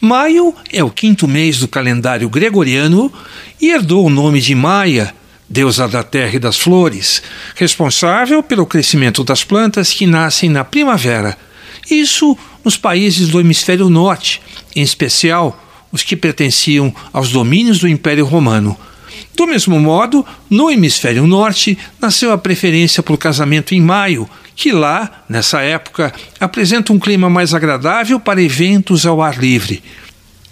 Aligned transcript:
Maio 0.00 0.54
é 0.72 0.84
o 0.84 0.90
quinto 0.90 1.26
mês 1.26 1.58
do 1.58 1.66
calendário 1.66 2.28
gregoriano 2.28 3.12
e 3.60 3.70
herdou 3.70 4.06
o 4.06 4.10
nome 4.10 4.40
de 4.40 4.54
Maia, 4.54 5.12
deusa 5.48 5.88
da 5.88 6.02
terra 6.02 6.36
e 6.36 6.38
das 6.38 6.58
flores, 6.58 7.22
responsável 7.54 8.42
pelo 8.42 8.66
crescimento 8.66 9.24
das 9.24 9.42
plantas 9.42 9.92
que 9.92 10.06
nascem 10.06 10.50
na 10.50 10.64
primavera. 10.64 11.36
Isso 11.90 12.36
nos 12.64 12.76
países 12.76 13.28
do 13.28 13.40
hemisfério 13.40 13.88
norte, 13.88 14.42
em 14.76 14.82
especial 14.82 15.64
os 15.90 16.02
que 16.02 16.16
pertenciam 16.16 16.94
aos 17.12 17.30
domínios 17.30 17.78
do 17.78 17.88
Império 17.88 18.26
Romano. 18.26 18.76
Do 19.34 19.46
mesmo 19.46 19.78
modo, 19.80 20.26
no 20.50 20.70
hemisfério 20.70 21.26
norte, 21.26 21.78
nasceu 22.00 22.32
a 22.32 22.38
preferência 22.38 23.02
por 23.02 23.16
casamento 23.16 23.74
em 23.74 23.80
maio, 23.80 24.28
que 24.54 24.72
lá, 24.72 25.22
nessa 25.28 25.60
época, 25.60 26.12
apresenta 26.40 26.92
um 26.92 26.98
clima 26.98 27.30
mais 27.30 27.54
agradável 27.54 28.18
para 28.18 28.42
eventos 28.42 29.06
ao 29.06 29.22
ar 29.22 29.38
livre. 29.38 29.82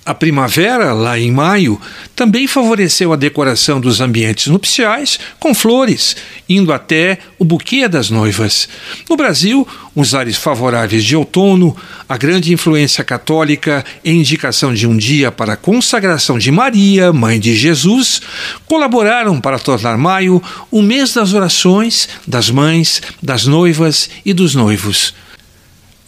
A 0.07 0.15
primavera, 0.15 0.93
lá 0.93 1.19
em 1.19 1.33
maio, 1.33 1.81
também 2.15 2.47
favoreceu 2.47 3.13
a 3.13 3.17
decoração 3.17 3.81
dos 3.81 4.01
ambientes 4.01 4.47
nupciais 4.47 5.19
com 5.41 5.53
flores, 5.53 6.15
indo 6.49 6.73
até 6.73 7.19
o 7.41 7.45
buquê 7.45 7.89
das 7.89 8.09
noivas. 8.09 8.69
No 9.11 9.17
Brasil, 9.17 9.67
os 9.97 10.15
ares 10.15 10.37
favoráveis 10.37 11.03
de 11.03 11.17
outono, 11.17 11.77
a 12.09 12.17
grande 12.17 12.53
influência 12.53 13.03
católica 13.03 13.85
e 14.05 14.13
indicação 14.13 14.73
de 14.73 14.87
um 14.87 14.97
dia 14.97 15.33
para 15.33 15.55
a 15.55 15.57
consagração 15.57 16.39
de 16.39 16.53
Maria, 16.53 17.13
mãe 17.13 17.41
de 17.41 17.57
Jesus, 17.57 18.23
colaboraram 18.65 19.41
para 19.41 19.59
tornar 19.59 19.99
maio 19.99 20.41
o 20.71 20.83
mês 20.83 21.15
das 21.15 21.33
orações, 21.33 22.09
das 22.25 22.49
mães, 22.49 23.03
das 23.21 23.45
noivas 23.45 24.09
e 24.25 24.33
dos 24.33 24.55
noivos. 24.55 25.13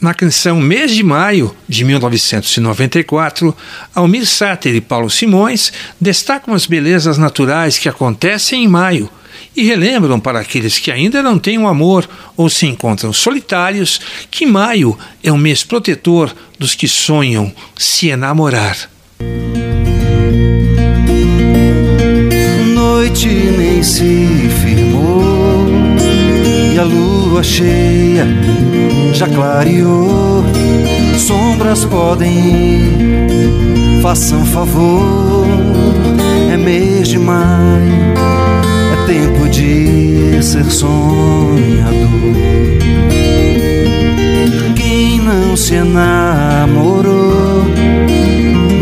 Na 0.01 0.15
canção 0.15 0.61
Mês 0.61 0.93
de 0.93 1.03
Maio, 1.03 1.53
de 1.69 1.85
1994, 1.85 3.57
Almir 3.93 4.25
Sater 4.27 4.73
e 4.77 4.81
Paulo 4.81 5.11
Simões 5.11 5.73
destacam 6.01 6.55
as 6.55 6.67
belezas 6.67 7.19
naturais 7.19 7.79
que 7.79 7.89
acontecem 7.89 8.63
em 8.63 8.69
maio 8.69 9.11
e 9.57 9.65
relembram 9.65 10.21
para 10.21 10.39
aqueles 10.39 10.79
que 10.79 10.93
ainda 10.93 11.21
não 11.21 11.37
têm 11.37 11.59
um 11.59 11.67
amor 11.67 12.09
ou 12.37 12.49
se 12.49 12.65
encontram 12.65 13.13
solitários 13.13 14.01
que 14.31 14.47
maio 14.47 14.97
é 15.21 15.33
um 15.33 15.37
mês 15.37 15.65
protetor 15.65 16.33
dos 16.57 16.77
que 16.77 16.87
sonham 16.87 17.53
se 17.77 18.09
enamorar. 18.09 18.89
Noite 22.73 23.27
nem 23.27 23.83
se 23.83 24.49
firmou 24.63 25.67
e 26.73 26.79
a 26.79 26.85
lua 26.85 27.43
cheia 27.43 28.68
já 29.13 29.27
clareou, 29.29 30.45
sombras 31.17 31.85
podem 31.85 32.33
ir, 32.39 34.01
façam 34.03 34.45
favor. 34.45 35.47
É 36.53 36.57
mês 36.57 37.09
de 37.09 37.19
maio, 37.19 38.15
é 38.93 39.07
tempo 39.07 39.49
de 39.49 40.43
ser 40.43 40.65
sonhador. 40.71 42.09
Quem 44.75 45.21
não 45.21 45.57
se 45.57 45.75
enamorou 45.75 47.65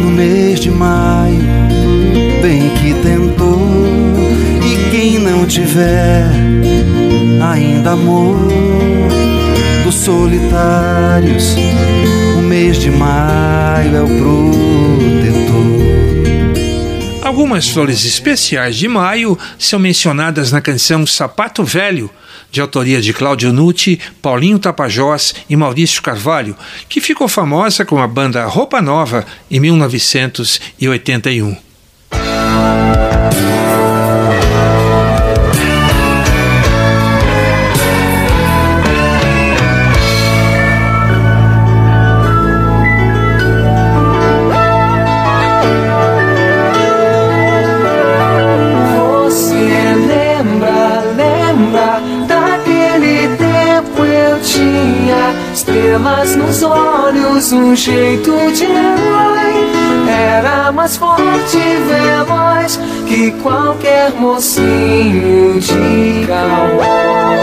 no 0.00 0.10
mês 0.10 0.60
de 0.60 0.70
maio, 0.70 1.42
bem 2.42 2.70
que 2.80 2.94
tentou. 3.02 3.66
E 4.62 4.90
quem 4.90 5.18
não 5.18 5.46
tiver 5.46 6.26
ainda 7.40 7.92
amor 7.92 8.48
dos 9.86 9.94
solitários. 9.94 11.54
O 12.36 12.40
mês 12.42 12.80
de 12.80 12.90
maio 12.90 13.96
é 13.96 14.02
o 14.02 14.08
protetor. 14.08 15.46
Algumas 17.22 17.68
flores 17.68 18.04
especiais 18.04 18.74
de 18.76 18.88
maio 18.88 19.38
são 19.56 19.78
mencionadas 19.78 20.50
na 20.50 20.60
canção 20.60 21.06
Sapato 21.06 21.62
Velho, 21.62 22.10
de 22.50 22.60
autoria 22.60 23.00
de 23.00 23.12
Cláudio 23.12 23.52
Nucci, 23.52 24.00
Paulinho 24.20 24.58
Tapajós 24.58 25.32
e 25.48 25.54
Maurício 25.54 26.02
Carvalho, 26.02 26.56
que 26.88 27.00
ficou 27.00 27.28
famosa 27.28 27.84
com 27.84 28.02
a 28.02 28.08
banda 28.08 28.44
Roupa 28.44 28.82
Nova 28.82 29.24
em 29.48 29.60
1981. 29.60 31.56
Estrelas 55.96 56.36
nos 56.36 56.62
olhos, 56.62 57.52
um 57.52 57.74
jeito 57.74 58.30
de 58.52 58.64
herói. 58.64 59.46
Era 60.08 60.70
mais 60.70 60.96
forte 60.96 61.56
e 61.56 61.76
veloz 61.88 62.78
que 63.06 63.30
qualquer 63.42 64.12
mocinho 64.12 65.58
de 65.58 66.26
cowboy. 66.26 67.36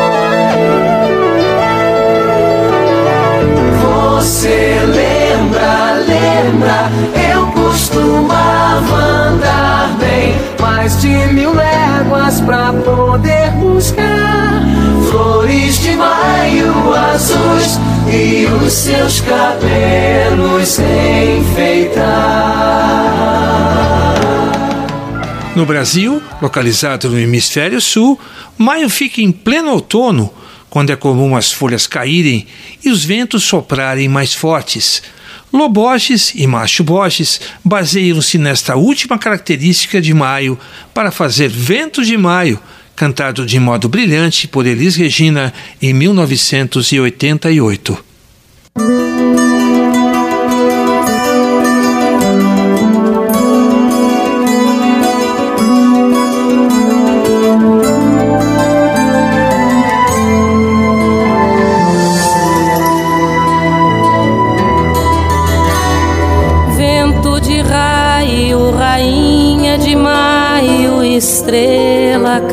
Você 3.81 4.79
lembra, 4.85 5.93
lembra, 6.05 6.91
eu 7.33 7.47
costumava 7.47 9.22
mais 10.59 11.01
de 11.01 11.07
mil 11.33 11.53
léguas 11.53 12.41
pra 12.41 12.73
poder 12.73 13.51
buscar 13.51 14.63
flores 15.09 15.79
de 15.79 15.95
maio 15.95 16.93
azuis 16.93 17.79
e 18.11 18.45
os 18.45 18.73
seus 18.73 19.21
cabelos 19.21 20.79
enfeitar. 20.79 22.13
No 25.55 25.65
Brasil, 25.67 26.21
localizado 26.41 27.09
no 27.09 27.19
hemisfério 27.19 27.79
sul, 27.79 28.19
maio 28.57 28.89
fica 28.89 29.21
em 29.21 29.31
pleno 29.31 29.71
outono, 29.71 30.33
quando 30.67 30.89
é 30.89 30.95
comum 30.95 31.35
as 31.35 31.51
folhas 31.51 31.85
caírem 31.85 32.47
e 32.83 32.89
os 32.89 33.05
ventos 33.05 33.43
soprarem 33.43 34.09
mais 34.09 34.33
fortes. 34.33 35.03
Loborges 35.53 36.33
e 36.33 36.47
Macho 36.47 36.83
Borges 36.83 37.39
baseiam-se 37.63 38.39
nesta 38.39 38.75
última 38.75 39.19
característica 39.19 40.01
de 40.01 40.11
maio 40.11 40.57
para 40.95 41.11
fazer 41.11 41.47
Ventos 41.47 42.07
de 42.07 42.17
Maio, 42.17 42.59
cantado 42.95 43.45
de 43.45 43.59
modo 43.59 43.87
brilhante 43.87 44.47
por 44.47 44.65
Elis 44.65 44.95
Regina 44.95 45.53
em 45.79 45.93
1988. 45.93 48.03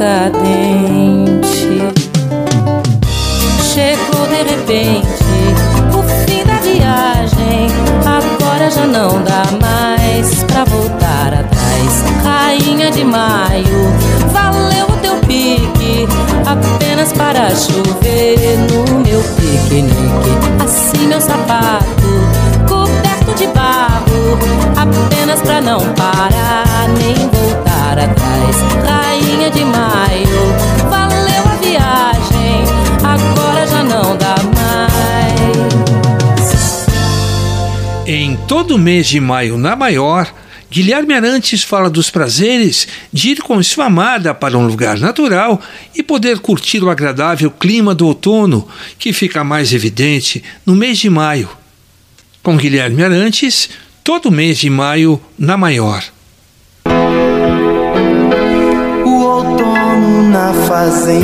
Rainha 0.00 0.40
de 0.40 0.54
maio, 0.54 1.60
estrela 1.60 1.60
cadente. 1.60 1.82
chegou 3.62 4.26
de 4.26 4.42
repente 4.42 5.06
o 5.92 6.02
fim 6.24 6.44
da 6.44 6.54
viagem. 6.54 7.68
Agora 8.04 8.70
já 8.70 8.86
não 8.86 9.22
dá 9.22 9.44
mais 9.60 10.42
pra 10.44 10.64
voltar 10.64 11.34
atrás. 11.34 12.04
Rainha 12.24 12.90
de 12.90 13.04
maio, 13.04 13.92
valeu 14.32 14.86
o 14.86 14.96
teu 15.00 15.16
pique 15.18 16.08
apenas 16.46 17.12
para 17.12 17.50
chover 17.50 18.58
no 18.70 19.00
meu 19.00 19.22
piquenique. 19.36 20.30
Assim 20.64 21.06
meu 21.06 21.20
sapato 21.20 21.84
coberto 22.66 23.34
de 23.36 23.46
barro, 23.48 24.38
apenas 24.76 25.40
pra 25.42 25.60
não 25.60 25.80
parar 25.94 26.88
nem 26.98 27.14
voltar 27.14 27.69
atrás. 28.04 28.56
Rainha 28.86 29.50
de 29.50 29.64
maio, 29.64 30.54
valeu 30.88 31.44
a 31.44 31.56
viagem, 31.56 32.64
agora 33.04 33.66
já 33.66 33.82
não 33.84 34.16
dá 34.16 34.36
mais. 34.54 35.70
Em 38.06 38.36
todo 38.48 38.78
mês 38.78 39.06
de 39.06 39.20
maio, 39.20 39.56
na 39.56 39.76
maior, 39.76 40.32
Guilherme 40.70 41.14
Arantes 41.14 41.64
fala 41.64 41.90
dos 41.90 42.10
prazeres 42.10 42.86
de 43.12 43.30
ir 43.30 43.42
com 43.42 43.60
sua 43.60 43.86
amada 43.86 44.32
para 44.32 44.56
um 44.56 44.66
lugar 44.66 44.98
natural 44.98 45.60
e 45.94 46.02
poder 46.02 46.38
curtir 46.38 46.82
o 46.82 46.90
agradável 46.90 47.50
clima 47.50 47.92
do 47.92 48.06
outono, 48.06 48.68
que 48.96 49.12
fica 49.12 49.42
mais 49.42 49.72
evidente 49.72 50.44
no 50.64 50.76
mês 50.76 50.98
de 50.98 51.10
maio. 51.10 51.48
Com 52.40 52.56
Guilherme 52.56 53.02
Arantes, 53.02 53.68
todo 54.04 54.30
mês 54.30 54.58
de 54.58 54.70
maio 54.70 55.20
na 55.36 55.56
maior. 55.56 56.04
Na 60.40 60.54
fazenda, 60.54 61.20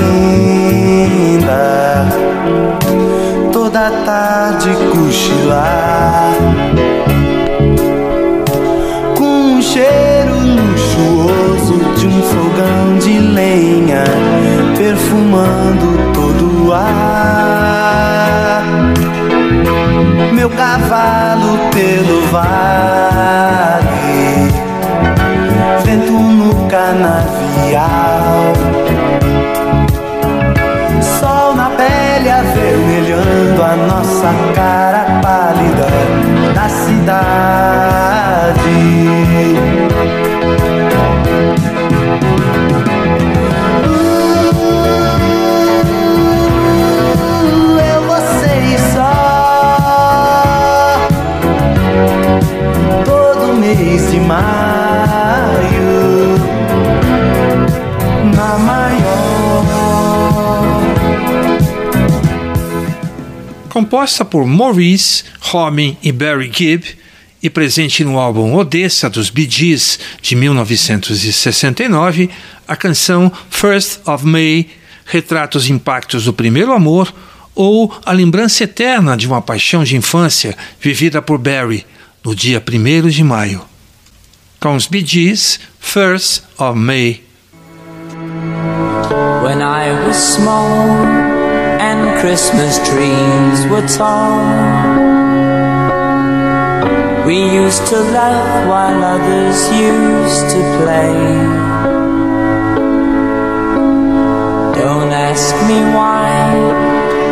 toda 3.51 3.91
tarde 4.05 4.69
cochilar 4.93 6.35
cheiro 9.77 10.37
luxuoso 10.39 11.77
de 11.97 12.07
um 12.07 12.23
fogão 12.23 12.99
de 12.99 13.19
lenha 13.19 14.05
perfumando 14.77 16.13
todo 16.15 16.69
o 16.69 16.73
ar. 16.73 18.63
Meu 20.33 20.49
cavalo 20.49 21.59
pelo 21.73 22.27
vale, 22.31 22.66
a 33.67 33.75
nossa 33.75 34.33
cara 34.55 35.21
pálida 35.21 35.89
da 36.55 36.69
cidade. 36.69 38.07
Composta 63.77 64.25
por 64.25 64.47
Maurice, 64.47 65.23
Robin 65.39 65.99
e 66.03 66.11
Barry 66.11 66.51
Gibb 66.51 66.97
e 67.43 67.51
presente 67.51 68.03
no 68.03 68.19
álbum 68.19 68.55
Odessa 68.55 69.11
dos 69.11 69.29
Bee 69.29 69.47
Gees 69.47 69.99
de 70.23 70.35
1969, 70.35 72.31
a 72.67 72.75
canção 72.75 73.31
First 73.51 74.01
of 74.07 74.25
May 74.25 74.71
retrata 75.05 75.59
os 75.59 75.69
impactos 75.69 76.25
do 76.25 76.33
primeiro 76.33 76.73
amor 76.73 77.15
ou 77.55 77.95
a 78.07 78.13
lembrança 78.13 78.65
eterna 78.65 79.15
de 79.15 79.27
uma 79.27 79.43
paixão 79.43 79.85
de 79.85 79.95
infância 79.95 80.57
vivida 80.81 81.21
por 81.21 81.37
Barry 81.37 81.85
no 82.25 82.35
dia 82.35 82.65
1 82.67 83.11
de 83.11 83.23
maio. 83.23 83.61
Com 84.59 84.75
os 84.75 84.87
Bee 84.87 85.05
Gees, 85.05 85.61
First 85.79 86.45
of 86.57 86.79
May. 86.79 87.23
When 89.43 89.61
I 89.61 89.93
was 90.07 90.17
small 90.17 91.26
and 91.97 92.21
Christmas 92.21 92.77
trees 92.89 93.59
were 93.71 93.87
tall. 93.97 94.41
We 97.27 97.39
used 97.63 97.87
to 97.93 97.99
laugh 98.17 98.69
while 98.71 99.01
others 99.15 99.59
used 99.91 100.47
to 100.55 100.61
play. 100.79 101.17
Don't 104.81 105.13
ask 105.29 105.55
me 105.69 105.79
why, 105.97 106.29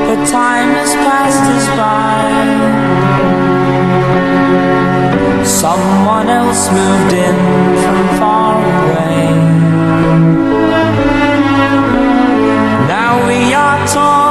but 0.07 0.21
time 0.41 0.71
has 0.81 0.93
passed 1.07 1.47
us 1.57 1.67
by. 1.83 2.23
Someone 5.63 6.29
else 6.41 6.63
moved 6.79 7.13
in 7.29 7.37
from 7.83 7.99
far 8.19 8.57
away. 8.59 9.55
Christmas 13.85 14.24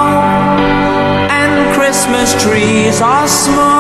trees 2.44 3.01
are 3.01 3.25
small, 3.25 3.73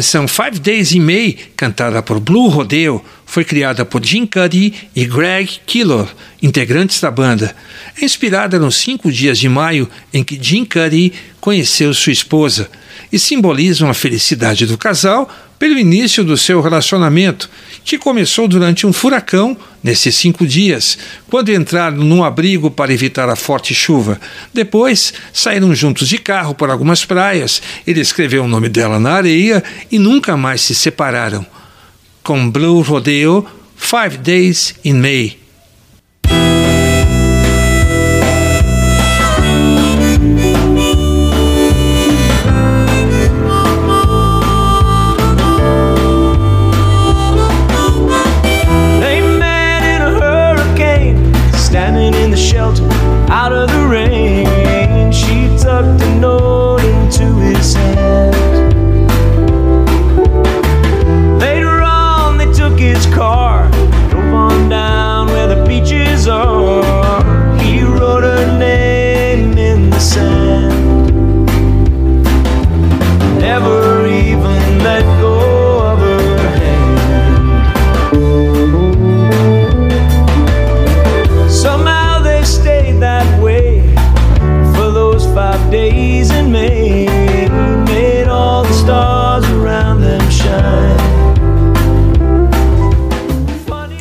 canção 0.00 0.26
Five 0.26 0.60
Days 0.60 0.92
in 0.92 1.00
May, 1.00 1.36
cantada 1.54 2.02
por 2.02 2.18
Blue 2.20 2.48
Rodeo, 2.48 3.04
foi 3.30 3.44
criada 3.44 3.84
por 3.84 4.04
Jim 4.04 4.26
Cuddy 4.26 4.74
e 4.94 5.04
Greg 5.06 5.60
Killor, 5.64 6.08
integrantes 6.42 7.00
da 7.00 7.12
banda. 7.12 7.54
É 7.96 8.04
inspirada 8.04 8.58
nos 8.58 8.74
cinco 8.74 9.10
dias 9.12 9.38
de 9.38 9.48
maio 9.48 9.88
em 10.12 10.24
que 10.24 10.36
Jim 10.42 10.64
Cuddy 10.64 11.12
conheceu 11.40 11.94
sua 11.94 12.12
esposa 12.12 12.68
e 13.12 13.20
simbolizam 13.20 13.88
a 13.88 13.94
felicidade 13.94 14.66
do 14.66 14.76
casal 14.76 15.32
pelo 15.60 15.78
início 15.78 16.24
do 16.24 16.36
seu 16.36 16.60
relacionamento, 16.60 17.48
que 17.84 17.96
começou 17.96 18.48
durante 18.48 18.84
um 18.84 18.92
furacão 18.92 19.56
nesses 19.80 20.16
cinco 20.16 20.44
dias, 20.44 20.98
quando 21.28 21.52
entraram 21.52 21.98
num 21.98 22.24
abrigo 22.24 22.68
para 22.68 22.92
evitar 22.92 23.28
a 23.28 23.36
forte 23.36 23.72
chuva. 23.72 24.20
Depois 24.52 25.14
saíram 25.32 25.72
juntos 25.72 26.08
de 26.08 26.18
carro 26.18 26.52
por 26.52 26.68
algumas 26.68 27.04
praias. 27.04 27.62
Ele 27.86 28.00
escreveu 28.00 28.42
o 28.42 28.48
nome 28.48 28.68
dela 28.68 28.98
na 28.98 29.12
areia 29.12 29.62
e 29.88 30.00
nunca 30.00 30.36
mais 30.36 30.62
se 30.62 30.74
separaram. 30.74 31.46
Com 32.30 32.48
Blue 32.48 32.84
Rodeo, 32.84 33.44
Five 33.74 34.18
Days 34.18 34.76
in 34.84 35.00
May. 35.00 35.39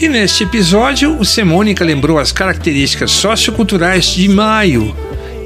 Neste 0.10 0.44
episódio, 0.44 1.20
o 1.20 1.24
Semônica 1.24 1.86
lembrou 1.86 2.18
as 2.18 2.32
características 2.32 3.12
socioculturais 3.12 4.06
de 4.06 4.28
maio 4.28 4.96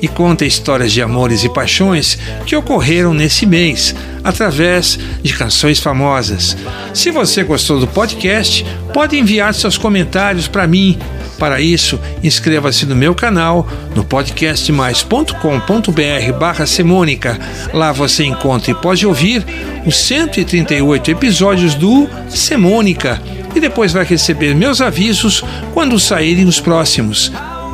e 0.01 0.07
conta 0.07 0.45
histórias 0.45 0.93
de 0.93 1.01
amores 1.01 1.43
e 1.43 1.49
paixões 1.49 2.17
que 2.45 2.55
ocorreram 2.55 3.13
nesse 3.13 3.45
mês, 3.45 3.93
através 4.23 4.97
de 5.21 5.33
canções 5.33 5.79
famosas. 5.79 6.55
Se 6.93 7.11
você 7.11 7.43
gostou 7.43 7.77
do 7.77 7.87
podcast, 7.87 8.65
pode 8.93 9.17
enviar 9.17 9.53
seus 9.53 9.77
comentários 9.77 10.47
para 10.47 10.65
mim. 10.65 10.97
Para 11.37 11.59
isso, 11.59 11.99
inscreva-se 12.23 12.85
no 12.85 12.95
meu 12.95 13.13
canal 13.13 13.67
no 13.95 14.03
podcastmais.com.br 14.03 16.39
barra 16.39 16.65
Semônica. 16.65 17.39
Lá 17.73 17.91
você 17.91 18.23
encontra 18.23 18.71
e 18.71 18.75
pode 18.75 19.05
ouvir 19.05 19.45
os 19.85 19.97
138 19.97 21.11
episódios 21.11 21.75
do 21.75 22.07
Semônica 22.29 23.21
e 23.55 23.59
depois 23.59 23.93
vai 23.93 24.05
receber 24.05 24.55
meus 24.55 24.81
avisos 24.81 25.43
quando 25.73 25.99
saírem 25.99 26.45
os 26.45 26.59
próximos. 26.59 27.31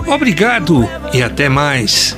Obrigado 0.08 0.90
e 1.14 1.22
até 1.22 1.48
mais. 1.48 2.18